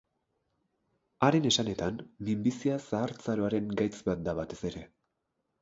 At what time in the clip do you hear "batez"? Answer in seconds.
4.41-4.63